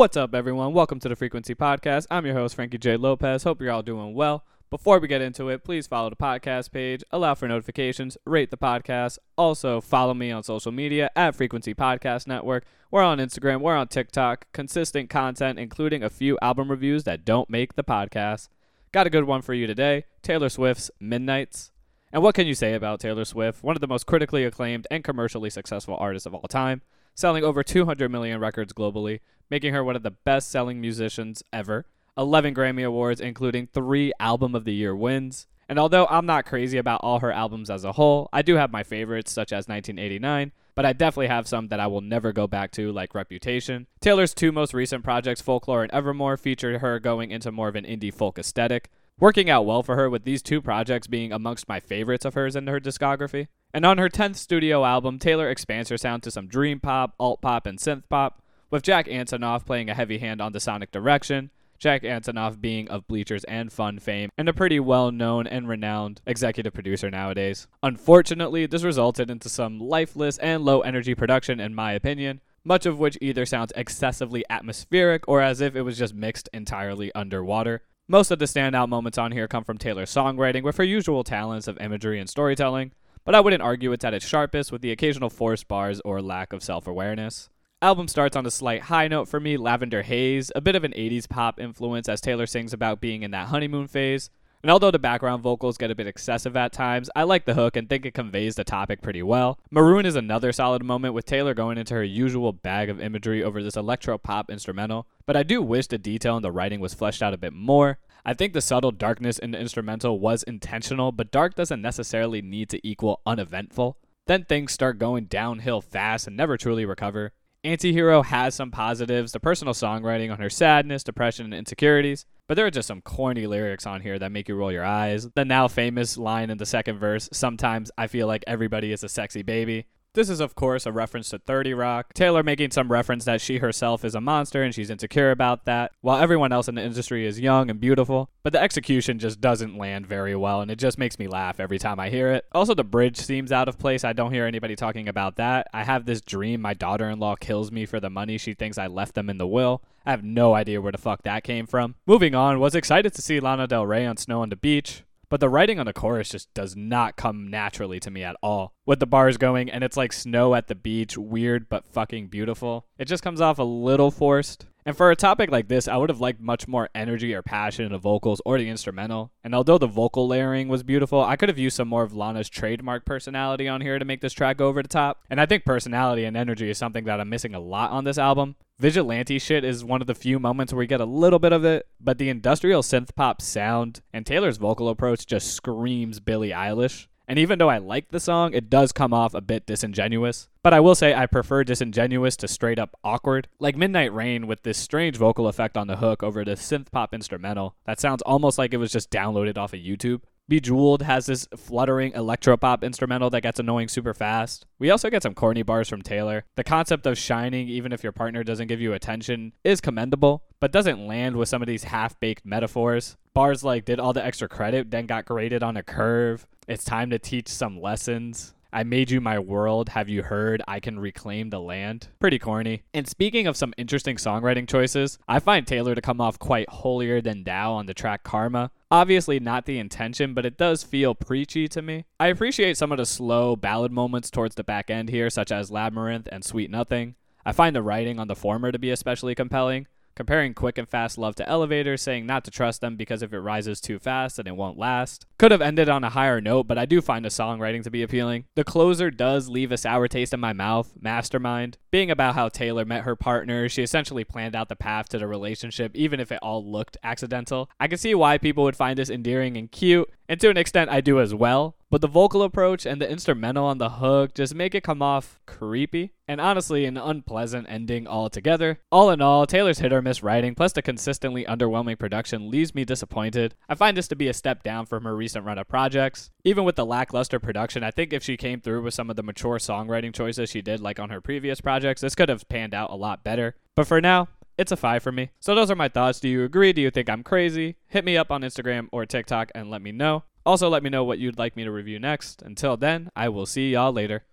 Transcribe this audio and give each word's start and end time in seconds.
What's 0.00 0.16
up, 0.16 0.34
everyone? 0.34 0.72
Welcome 0.72 0.98
to 1.00 1.10
the 1.10 1.14
Frequency 1.14 1.54
Podcast. 1.54 2.06
I'm 2.10 2.24
your 2.24 2.34
host, 2.34 2.54
Frankie 2.54 2.78
J. 2.78 2.96
Lopez. 2.96 3.42
Hope 3.42 3.60
you're 3.60 3.70
all 3.70 3.82
doing 3.82 4.14
well. 4.14 4.46
Before 4.70 4.98
we 4.98 5.06
get 5.06 5.20
into 5.20 5.50
it, 5.50 5.62
please 5.62 5.86
follow 5.86 6.08
the 6.08 6.16
podcast 6.16 6.72
page, 6.72 7.04
allow 7.10 7.34
for 7.34 7.46
notifications, 7.46 8.16
rate 8.24 8.50
the 8.50 8.56
podcast. 8.56 9.18
Also, 9.36 9.78
follow 9.78 10.14
me 10.14 10.30
on 10.30 10.42
social 10.42 10.72
media 10.72 11.10
at 11.14 11.34
Frequency 11.34 11.74
Podcast 11.74 12.26
Network. 12.26 12.64
We're 12.90 13.02
on 13.02 13.18
Instagram, 13.18 13.60
we're 13.60 13.76
on 13.76 13.88
TikTok. 13.88 14.50
Consistent 14.54 15.10
content, 15.10 15.58
including 15.58 16.02
a 16.02 16.08
few 16.08 16.38
album 16.40 16.70
reviews 16.70 17.04
that 17.04 17.26
don't 17.26 17.50
make 17.50 17.74
the 17.74 17.84
podcast. 17.84 18.48
Got 18.92 19.06
a 19.06 19.10
good 19.10 19.24
one 19.24 19.42
for 19.42 19.52
you 19.52 19.66
today 19.66 20.06
Taylor 20.22 20.48
Swift's 20.48 20.90
Midnights. 20.98 21.72
And 22.10 22.22
what 22.22 22.34
can 22.34 22.46
you 22.46 22.54
say 22.54 22.72
about 22.72 23.00
Taylor 23.00 23.26
Swift? 23.26 23.62
One 23.62 23.76
of 23.76 23.82
the 23.82 23.86
most 23.86 24.06
critically 24.06 24.46
acclaimed 24.46 24.86
and 24.90 25.04
commercially 25.04 25.50
successful 25.50 25.98
artists 26.00 26.24
of 26.24 26.34
all 26.34 26.48
time, 26.48 26.80
selling 27.14 27.44
over 27.44 27.62
200 27.62 28.10
million 28.10 28.40
records 28.40 28.72
globally, 28.72 29.20
making 29.50 29.74
her 29.74 29.84
one 29.84 29.96
of 29.96 30.02
the 30.02 30.10
best 30.10 30.50
selling 30.50 30.80
musicians 30.80 31.42
ever. 31.52 31.86
11 32.16 32.54
Grammy 32.54 32.86
Awards, 32.86 33.20
including 33.20 33.66
three 33.66 34.12
Album 34.20 34.54
of 34.54 34.64
the 34.64 34.74
Year 34.74 34.94
wins. 34.94 35.46
And 35.68 35.78
although 35.78 36.06
I'm 36.06 36.26
not 36.26 36.46
crazy 36.46 36.78
about 36.78 37.00
all 37.04 37.20
her 37.20 37.30
albums 37.30 37.70
as 37.70 37.84
a 37.84 37.92
whole, 37.92 38.28
I 38.32 38.42
do 38.42 38.56
have 38.56 38.72
my 38.72 38.82
favorites, 38.82 39.30
such 39.30 39.52
as 39.52 39.68
1989, 39.68 40.50
but 40.74 40.84
I 40.84 40.92
definitely 40.92 41.28
have 41.28 41.46
some 41.46 41.68
that 41.68 41.78
I 41.78 41.86
will 41.86 42.00
never 42.00 42.32
go 42.32 42.48
back 42.48 42.72
to, 42.72 42.90
like 42.90 43.14
Reputation. 43.14 43.86
Taylor's 44.00 44.34
two 44.34 44.50
most 44.50 44.74
recent 44.74 45.04
projects, 45.04 45.40
Folklore 45.40 45.84
and 45.84 45.92
Evermore, 45.92 46.36
feature 46.36 46.80
her 46.80 46.98
going 46.98 47.30
into 47.30 47.52
more 47.52 47.68
of 47.68 47.76
an 47.76 47.84
indie 47.84 48.12
folk 48.12 48.36
aesthetic, 48.36 48.90
working 49.20 49.50
out 49.50 49.66
well 49.66 49.82
for 49.82 49.96
her 49.96 50.08
with 50.08 50.24
these 50.24 50.42
two 50.42 50.60
projects 50.60 51.06
being 51.06 51.32
amongst 51.32 51.68
my 51.68 51.78
favorites 51.78 52.24
of 52.24 52.34
hers 52.34 52.56
in 52.56 52.66
her 52.66 52.80
discography. 52.80 53.46
And 53.72 53.84
on 53.84 53.98
her 53.98 54.08
10th 54.08 54.36
studio 54.36 54.84
album, 54.84 55.18
Taylor 55.18 55.48
expands 55.48 55.90
her 55.90 55.98
sound 55.98 56.22
to 56.24 56.30
some 56.30 56.48
dream 56.48 56.80
pop, 56.80 57.14
alt 57.20 57.40
pop, 57.40 57.66
and 57.66 57.78
synth 57.78 58.04
pop, 58.08 58.42
with 58.70 58.82
Jack 58.82 59.06
Antonoff 59.06 59.66
playing 59.66 59.90
a 59.90 59.94
heavy 59.94 60.18
hand 60.18 60.40
on 60.40 60.52
the 60.52 60.60
sonic 60.60 60.90
direction, 60.90 61.50
Jack 61.78 62.02
Antonoff 62.02 62.60
being 62.60 62.88
of 62.88 63.06
Bleachers 63.06 63.44
and 63.44 63.72
Fun 63.72 63.98
fame, 63.98 64.30
and 64.36 64.48
a 64.48 64.52
pretty 64.52 64.78
well 64.78 65.10
known 65.10 65.46
and 65.46 65.68
renowned 65.68 66.20
executive 66.26 66.72
producer 66.72 67.10
nowadays. 67.10 67.66
Unfortunately, 67.82 68.66
this 68.66 68.84
resulted 68.84 69.30
into 69.30 69.48
some 69.48 69.80
lifeless 69.80 70.38
and 70.38 70.64
low 70.64 70.80
energy 70.80 71.14
production, 71.14 71.58
in 71.58 71.74
my 71.74 71.92
opinion, 71.92 72.40
much 72.64 72.86
of 72.86 72.98
which 72.98 73.18
either 73.20 73.46
sounds 73.46 73.72
excessively 73.74 74.44
atmospheric 74.50 75.26
or 75.26 75.40
as 75.40 75.60
if 75.60 75.74
it 75.74 75.82
was 75.82 75.98
just 75.98 76.14
mixed 76.14 76.48
entirely 76.52 77.12
underwater. 77.14 77.82
Most 78.10 78.32
of 78.32 78.40
the 78.40 78.46
standout 78.46 78.88
moments 78.88 79.18
on 79.18 79.30
here 79.30 79.46
come 79.46 79.62
from 79.62 79.78
Taylor's 79.78 80.12
songwriting 80.12 80.64
with 80.64 80.78
her 80.78 80.82
usual 80.82 81.22
talents 81.22 81.68
of 81.68 81.78
imagery 81.78 82.18
and 82.18 82.28
storytelling, 82.28 82.90
but 83.24 83.36
I 83.36 83.40
wouldn't 83.40 83.62
argue 83.62 83.92
it's 83.92 84.04
at 84.04 84.14
its 84.14 84.26
sharpest 84.26 84.72
with 84.72 84.82
the 84.82 84.90
occasional 84.90 85.30
forced 85.30 85.68
bars 85.68 86.00
or 86.04 86.20
lack 86.20 86.52
of 86.52 86.60
self 86.60 86.88
awareness. 86.88 87.50
Album 87.80 88.08
starts 88.08 88.34
on 88.34 88.44
a 88.44 88.50
slight 88.50 88.82
high 88.82 89.06
note 89.06 89.28
for 89.28 89.38
me, 89.38 89.56
Lavender 89.56 90.02
Haze, 90.02 90.50
a 90.56 90.60
bit 90.60 90.74
of 90.74 90.82
an 90.82 90.90
80s 90.90 91.28
pop 91.28 91.60
influence 91.60 92.08
as 92.08 92.20
Taylor 92.20 92.48
sings 92.48 92.72
about 92.72 93.00
being 93.00 93.22
in 93.22 93.30
that 93.30 93.46
honeymoon 93.46 93.86
phase. 93.86 94.28
And 94.62 94.70
although 94.70 94.90
the 94.90 94.98
background 94.98 95.42
vocals 95.42 95.78
get 95.78 95.90
a 95.90 95.94
bit 95.94 96.06
excessive 96.06 96.54
at 96.54 96.72
times, 96.72 97.08
I 97.16 97.22
like 97.22 97.46
the 97.46 97.54
hook 97.54 97.76
and 97.76 97.88
think 97.88 98.04
it 98.04 98.12
conveys 98.12 98.56
the 98.56 98.64
topic 98.64 99.00
pretty 99.00 99.22
well. 99.22 99.58
Maroon 99.70 100.04
is 100.04 100.16
another 100.16 100.52
solid 100.52 100.84
moment 100.84 101.14
with 101.14 101.24
Taylor 101.24 101.54
going 101.54 101.78
into 101.78 101.94
her 101.94 102.04
usual 102.04 102.52
bag 102.52 102.90
of 102.90 103.00
imagery 103.00 103.42
over 103.42 103.62
this 103.62 103.76
electro 103.76 104.18
pop 104.18 104.50
instrumental, 104.50 105.06
but 105.24 105.36
I 105.36 105.44
do 105.44 105.62
wish 105.62 105.86
the 105.86 105.96
detail 105.96 106.36
in 106.36 106.42
the 106.42 106.52
writing 106.52 106.80
was 106.80 106.92
fleshed 106.92 107.22
out 107.22 107.32
a 107.32 107.38
bit 107.38 107.54
more. 107.54 107.98
I 108.22 108.34
think 108.34 108.52
the 108.52 108.60
subtle 108.60 108.92
darkness 108.92 109.38
in 109.38 109.52
the 109.52 109.58
instrumental 109.58 110.18
was 110.18 110.42
intentional, 110.42 111.10
but 111.10 111.30
dark 111.30 111.54
doesn't 111.54 111.80
necessarily 111.80 112.42
need 112.42 112.68
to 112.68 112.86
equal 112.86 113.22
uneventful. 113.24 113.96
Then 114.26 114.44
things 114.44 114.72
start 114.72 114.98
going 114.98 115.24
downhill 115.24 115.80
fast 115.80 116.26
and 116.26 116.36
never 116.36 116.58
truly 116.58 116.84
recover. 116.84 117.32
Antihero 117.62 118.24
has 118.24 118.54
some 118.54 118.70
positives, 118.70 119.32
the 119.32 119.40
personal 119.40 119.74
songwriting 119.74 120.32
on 120.32 120.38
her 120.38 120.48
sadness, 120.48 121.04
depression, 121.04 121.44
and 121.44 121.52
insecurities, 121.52 122.24
but 122.48 122.54
there 122.54 122.64
are 122.64 122.70
just 122.70 122.88
some 122.88 123.02
corny 123.02 123.46
lyrics 123.46 123.86
on 123.86 124.00
here 124.00 124.18
that 124.18 124.32
make 124.32 124.48
you 124.48 124.54
roll 124.54 124.72
your 124.72 124.84
eyes. 124.84 125.28
The 125.34 125.44
now 125.44 125.68
famous 125.68 126.16
line 126.16 126.48
in 126.48 126.56
the 126.56 126.64
second 126.64 126.98
verse, 126.98 127.28
sometimes 127.34 127.90
I 127.98 128.06
feel 128.06 128.26
like 128.26 128.44
everybody 128.46 128.92
is 128.92 129.04
a 129.04 129.10
sexy 129.10 129.42
baby. 129.42 129.84
This 130.12 130.28
is, 130.28 130.40
of 130.40 130.56
course, 130.56 130.86
a 130.86 130.92
reference 130.92 131.28
to 131.28 131.38
30 131.38 131.72
Rock. 131.72 132.14
Taylor 132.14 132.42
making 132.42 132.72
some 132.72 132.90
reference 132.90 133.24
that 133.26 133.40
she 133.40 133.58
herself 133.58 134.04
is 134.04 134.16
a 134.16 134.20
monster 134.20 134.60
and 134.60 134.74
she's 134.74 134.90
insecure 134.90 135.30
about 135.30 135.66
that, 135.66 135.92
while 136.00 136.20
everyone 136.20 136.50
else 136.50 136.66
in 136.66 136.74
the 136.74 136.82
industry 136.82 137.24
is 137.24 137.38
young 137.38 137.70
and 137.70 137.78
beautiful. 137.78 138.28
But 138.42 138.52
the 138.52 138.60
execution 138.60 139.20
just 139.20 139.40
doesn't 139.40 139.78
land 139.78 140.08
very 140.08 140.34
well, 140.34 140.62
and 140.62 140.70
it 140.70 140.80
just 140.80 140.98
makes 140.98 141.16
me 141.16 141.28
laugh 141.28 141.60
every 141.60 141.78
time 141.78 142.00
I 142.00 142.10
hear 142.10 142.32
it. 142.32 142.44
Also, 142.50 142.74
the 142.74 142.82
bridge 142.82 143.18
seems 143.18 143.52
out 143.52 143.68
of 143.68 143.78
place. 143.78 144.02
I 144.02 144.12
don't 144.12 144.32
hear 144.32 144.46
anybody 144.46 144.74
talking 144.74 145.08
about 145.08 145.36
that. 145.36 145.68
I 145.72 145.84
have 145.84 146.06
this 146.06 146.20
dream 146.20 146.60
my 146.60 146.74
daughter 146.74 147.08
in 147.08 147.20
law 147.20 147.36
kills 147.36 147.70
me 147.70 147.86
for 147.86 148.00
the 148.00 148.10
money 148.10 148.36
she 148.36 148.52
thinks 148.52 148.78
I 148.78 148.88
left 148.88 149.14
them 149.14 149.30
in 149.30 149.38
the 149.38 149.46
will. 149.46 149.80
I 150.04 150.10
have 150.10 150.24
no 150.24 150.54
idea 150.54 150.80
where 150.80 150.90
the 150.90 150.98
fuck 150.98 151.22
that 151.22 151.44
came 151.44 151.66
from. 151.66 151.94
Moving 152.04 152.34
on, 152.34 152.58
was 152.58 152.74
excited 152.74 153.14
to 153.14 153.22
see 153.22 153.38
Lana 153.38 153.68
Del 153.68 153.86
Rey 153.86 154.06
on 154.06 154.16
Snow 154.16 154.42
on 154.42 154.48
the 154.48 154.56
Beach 154.56 155.04
but 155.30 155.40
the 155.40 155.48
writing 155.48 155.78
on 155.78 155.86
the 155.86 155.92
chorus 155.92 156.28
just 156.28 156.52
does 156.52 156.76
not 156.76 157.16
come 157.16 157.48
naturally 157.48 158.00
to 158.00 158.10
me 158.10 158.22
at 158.22 158.36
all. 158.42 158.74
With 158.84 159.00
the 159.00 159.06
bars 159.06 159.38
going 159.38 159.70
and 159.70 159.82
it's 159.82 159.96
like 159.96 160.12
snow 160.12 160.54
at 160.54 160.66
the 160.66 160.74
beach, 160.74 161.16
weird 161.16 161.68
but 161.68 161.86
fucking 161.86 162.26
beautiful. 162.26 162.86
It 162.98 163.06
just 163.06 163.22
comes 163.22 163.40
off 163.40 163.58
a 163.58 163.62
little 163.62 164.10
forced. 164.10 164.66
And 164.84 164.96
for 164.96 165.10
a 165.10 165.16
topic 165.16 165.50
like 165.50 165.68
this, 165.68 165.86
I 165.86 165.96
would 165.96 166.08
have 166.08 166.20
liked 166.20 166.40
much 166.40 166.66
more 166.66 166.88
energy 166.94 167.34
or 167.34 167.42
passion 167.42 167.84
in 167.84 167.92
the 167.92 167.98
vocals 167.98 168.40
or 168.44 168.58
the 168.58 168.68
instrumental. 168.68 169.30
And 169.44 169.54
although 169.54 169.78
the 169.78 169.86
vocal 169.86 170.26
layering 170.26 170.68
was 170.68 170.82
beautiful, 170.82 171.22
I 171.22 171.36
could 171.36 171.48
have 171.48 171.58
used 171.58 171.76
some 171.76 171.86
more 171.86 172.02
of 172.02 172.14
Lana's 172.14 172.48
trademark 172.48 173.04
personality 173.04 173.68
on 173.68 173.82
here 173.82 173.98
to 173.98 174.04
make 174.04 174.22
this 174.22 174.32
track 174.32 174.56
go 174.56 174.68
over 174.68 174.82
the 174.82 174.88
top. 174.88 175.20
And 175.28 175.40
I 175.40 175.46
think 175.46 175.64
personality 175.64 176.24
and 176.24 176.36
energy 176.36 176.70
is 176.70 176.78
something 176.78 177.04
that 177.04 177.20
I'm 177.20 177.28
missing 177.28 177.54
a 177.54 177.60
lot 177.60 177.90
on 177.90 178.04
this 178.04 178.18
album. 178.18 178.56
Vigilante 178.80 179.38
shit 179.38 179.62
is 179.62 179.84
one 179.84 180.00
of 180.00 180.06
the 180.06 180.14
few 180.14 180.38
moments 180.38 180.72
where 180.72 180.78
we 180.78 180.86
get 180.86 181.02
a 181.02 181.04
little 181.04 181.38
bit 181.38 181.52
of 181.52 181.66
it, 181.66 181.86
but 182.00 182.16
the 182.16 182.30
industrial 182.30 182.80
synth 182.80 183.14
pop 183.14 183.42
sound 183.42 184.00
and 184.10 184.24
Taylor's 184.24 184.56
vocal 184.56 184.88
approach 184.88 185.26
just 185.26 185.52
screams 185.52 186.18
Billie 186.18 186.48
Eilish. 186.48 187.06
And 187.30 187.38
even 187.38 187.60
though 187.60 187.70
I 187.70 187.78
like 187.78 188.08
the 188.08 188.18
song, 188.18 188.54
it 188.54 188.68
does 188.68 188.90
come 188.90 189.14
off 189.14 189.34
a 189.34 189.40
bit 189.40 189.64
disingenuous. 189.64 190.48
But 190.64 190.74
I 190.74 190.80
will 190.80 190.96
say 190.96 191.14
I 191.14 191.26
prefer 191.26 191.62
disingenuous 191.62 192.34
to 192.38 192.48
straight 192.48 192.80
up 192.80 192.96
awkward. 193.04 193.46
Like 193.60 193.76
Midnight 193.76 194.12
Rain 194.12 194.48
with 194.48 194.64
this 194.64 194.78
strange 194.78 195.16
vocal 195.16 195.46
effect 195.46 195.76
on 195.76 195.86
the 195.86 195.98
hook 195.98 196.24
over 196.24 196.44
the 196.44 196.56
synth 196.56 196.90
pop 196.90 197.14
instrumental 197.14 197.76
that 197.84 198.00
sounds 198.00 198.20
almost 198.22 198.58
like 198.58 198.74
it 198.74 198.78
was 198.78 198.90
just 198.90 199.12
downloaded 199.12 199.56
off 199.56 199.72
of 199.72 199.78
YouTube. 199.78 200.22
Bejeweled 200.48 201.02
has 201.02 201.26
this 201.26 201.46
fluttering 201.56 202.10
electropop 202.14 202.82
instrumental 202.82 203.30
that 203.30 203.42
gets 203.42 203.60
annoying 203.60 203.86
super 203.86 204.12
fast. 204.12 204.66
We 204.80 204.90
also 204.90 205.08
get 205.08 205.22
some 205.22 205.34
corny 205.34 205.62
bars 205.62 205.88
from 205.88 206.02
Taylor. 206.02 206.44
The 206.56 206.64
concept 206.64 207.06
of 207.06 207.16
shining, 207.16 207.68
even 207.68 207.92
if 207.92 208.02
your 208.02 208.10
partner 208.10 208.42
doesn't 208.42 208.66
give 208.66 208.80
you 208.80 208.92
attention, 208.92 209.52
is 209.62 209.80
commendable, 209.80 210.42
but 210.60 210.72
doesn't 210.72 211.06
land 211.06 211.36
with 211.36 211.48
some 211.48 211.62
of 211.62 211.68
these 211.68 211.84
half 211.84 212.20
baked 212.20 212.44
metaphors. 212.44 213.16
Bars 213.34 213.64
like, 213.64 213.84
did 213.84 213.98
all 213.98 214.12
the 214.12 214.24
extra 214.24 214.48
credit, 214.48 214.90
then 214.90 215.06
got 215.06 215.24
graded 215.24 215.62
on 215.62 215.76
a 215.76 215.82
curve. 215.82 216.46
It's 216.68 216.84
time 216.84 217.10
to 217.10 217.18
teach 217.18 217.48
some 217.48 217.80
lessons. 217.80 218.54
I 218.72 218.84
made 218.84 219.10
you 219.10 219.20
my 219.20 219.38
world. 219.38 219.88
Have 219.90 220.08
you 220.08 220.22
heard? 220.22 220.62
I 220.68 220.78
can 220.78 221.00
reclaim 221.00 221.50
the 221.50 221.58
land. 221.58 222.08
Pretty 222.20 222.38
corny. 222.38 222.82
And 222.94 223.08
speaking 223.08 223.48
of 223.48 223.56
some 223.56 223.74
interesting 223.76 224.16
songwriting 224.16 224.68
choices, 224.68 225.18
I 225.26 225.40
find 225.40 225.66
Taylor 225.66 225.96
to 225.96 226.00
come 226.00 226.20
off 226.20 226.38
quite 226.38 226.68
holier 226.68 227.20
than 227.20 227.42
thou 227.42 227.72
on 227.72 227.86
the 227.86 227.94
track 227.94 228.22
Karma. 228.22 228.70
Obviously, 228.88 229.40
not 229.40 229.66
the 229.66 229.78
intention, 229.78 230.34
but 230.34 230.46
it 230.46 230.56
does 230.56 230.84
feel 230.84 231.16
preachy 231.16 231.66
to 231.66 231.82
me. 231.82 232.04
I 232.20 232.28
appreciate 232.28 232.76
some 232.76 232.92
of 232.92 232.98
the 232.98 233.06
slow 233.06 233.56
ballad 233.56 233.90
moments 233.90 234.30
towards 234.30 234.54
the 234.54 234.64
back 234.64 234.88
end 234.88 235.08
here, 235.08 235.30
such 235.30 235.50
as 235.50 235.72
Labyrinth 235.72 236.28
and 236.30 236.44
Sweet 236.44 236.70
Nothing. 236.70 237.16
I 237.44 237.52
find 237.52 237.74
the 237.74 237.82
writing 237.82 238.20
on 238.20 238.28
the 238.28 238.36
former 238.36 238.70
to 238.70 238.78
be 238.78 238.90
especially 238.90 239.34
compelling, 239.34 239.86
comparing 240.20 240.52
quick 240.52 240.76
and 240.76 240.86
fast 240.86 241.16
love 241.16 241.34
to 241.34 241.48
elevators, 241.48 242.02
saying 242.02 242.26
not 242.26 242.44
to 242.44 242.50
trust 242.50 242.82
them 242.82 242.94
because 242.94 243.22
if 243.22 243.32
it 243.32 243.40
rises 243.40 243.80
too 243.80 243.98
fast, 243.98 244.36
then 244.36 244.46
it 244.46 244.54
won't 244.54 244.76
last. 244.76 245.24
Could 245.38 245.50
have 245.50 245.62
ended 245.62 245.88
on 245.88 246.04
a 246.04 246.10
higher 246.10 246.42
note, 246.42 246.64
but 246.66 246.76
I 246.76 246.84
do 246.84 247.00
find 247.00 247.24
the 247.24 247.30
songwriting 247.30 247.82
to 247.84 247.90
be 247.90 248.02
appealing. 248.02 248.44
The 248.54 248.62
closer 248.62 249.10
does 249.10 249.48
leave 249.48 249.72
a 249.72 249.78
sour 249.78 250.08
taste 250.08 250.34
in 250.34 250.40
my 250.40 250.52
mouth, 250.52 250.92
Mastermind, 251.00 251.78
being 251.90 252.10
about 252.10 252.34
how 252.34 252.50
Taylor 252.50 252.84
met 252.84 253.04
her 253.04 253.16
partner. 253.16 253.66
She 253.70 253.82
essentially 253.82 254.24
planned 254.24 254.54
out 254.54 254.68
the 254.68 254.76
path 254.76 255.08
to 255.08 255.18
the 255.18 255.26
relationship, 255.26 255.96
even 255.96 256.20
if 256.20 256.30
it 256.30 256.40
all 256.42 256.70
looked 256.70 256.98
accidental. 257.02 257.70
I 257.80 257.88
can 257.88 257.96
see 257.96 258.14
why 258.14 258.36
people 258.36 258.64
would 258.64 258.76
find 258.76 258.98
this 258.98 259.08
endearing 259.08 259.56
and 259.56 259.72
cute, 259.72 260.10
and 260.28 260.38
to 260.42 260.50
an 260.50 260.58
extent, 260.58 260.90
I 260.90 261.00
do 261.00 261.18
as 261.18 261.34
well. 261.34 261.76
But 261.90 262.02
the 262.02 262.06
vocal 262.06 262.44
approach 262.44 262.86
and 262.86 263.00
the 263.00 263.10
instrumental 263.10 263.66
on 263.66 263.78
the 263.78 263.90
hook 263.90 264.32
just 264.32 264.54
make 264.54 264.76
it 264.76 264.84
come 264.84 265.02
off 265.02 265.40
creepy 265.44 266.12
and 266.28 266.40
honestly 266.40 266.84
an 266.84 266.96
unpleasant 266.96 267.66
ending 267.68 268.06
altogether. 268.06 268.78
All 268.92 269.10
in 269.10 269.20
all, 269.20 269.44
Taylor's 269.44 269.80
hit 269.80 269.92
or 269.92 270.00
miss 270.00 270.22
writing 270.22 270.54
plus 270.54 270.72
the 270.72 270.82
consistently 270.82 271.44
underwhelming 271.46 271.98
production 271.98 272.48
leaves 272.48 272.76
me 272.76 272.84
disappointed. 272.84 273.56
I 273.68 273.74
find 273.74 273.96
this 273.96 274.06
to 274.08 274.14
be 274.14 274.28
a 274.28 274.32
step 274.32 274.62
down 274.62 274.86
from 274.86 275.02
her 275.02 275.16
recent 275.16 275.44
run 275.44 275.58
of 275.58 275.66
projects. 275.66 276.30
Even 276.44 276.62
with 276.62 276.76
the 276.76 276.86
lackluster 276.86 277.40
production, 277.40 277.82
I 277.82 277.90
think 277.90 278.12
if 278.12 278.22
she 278.22 278.36
came 278.36 278.60
through 278.60 278.82
with 278.82 278.94
some 278.94 279.10
of 279.10 279.16
the 279.16 279.24
mature 279.24 279.58
songwriting 279.58 280.14
choices 280.14 280.48
she 280.48 280.62
did 280.62 280.78
like 280.78 281.00
on 281.00 281.10
her 281.10 281.20
previous 281.20 281.60
projects, 281.60 282.02
this 282.02 282.14
could 282.14 282.28
have 282.28 282.48
panned 282.48 282.72
out 282.72 282.90
a 282.90 282.96
lot 282.96 283.24
better. 283.24 283.56
But 283.74 283.88
for 283.88 284.00
now, 284.00 284.28
it's 284.56 284.70
a 284.70 284.76
five 284.76 285.02
for 285.02 285.10
me. 285.10 285.30
So 285.40 285.54
those 285.54 285.70
are 285.70 285.76
my 285.76 285.88
thoughts. 285.88 286.20
Do 286.20 286.28
you 286.28 286.44
agree? 286.44 286.72
Do 286.72 286.82
you 286.82 286.90
think 286.90 287.08
I'm 287.08 287.24
crazy? 287.24 287.76
Hit 287.88 288.04
me 288.04 288.16
up 288.16 288.30
on 288.30 288.42
Instagram 288.42 288.88
or 288.92 289.06
TikTok 289.06 289.50
and 289.54 289.70
let 289.70 289.82
me 289.82 289.90
know. 289.90 290.24
Also, 290.44 290.68
let 290.68 290.82
me 290.82 290.90
know 290.90 291.04
what 291.04 291.18
you'd 291.18 291.38
like 291.38 291.56
me 291.56 291.64
to 291.64 291.70
review 291.70 291.98
next. 291.98 292.42
Until 292.42 292.76
then, 292.76 293.10
I 293.14 293.28
will 293.28 293.46
see 293.46 293.72
y'all 293.72 293.92
later. 293.92 294.24